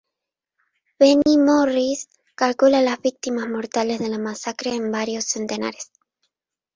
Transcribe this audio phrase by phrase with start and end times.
[0.97, 5.91] Benny Morris calcula las víctimas mortales de la masacre en varios centenares.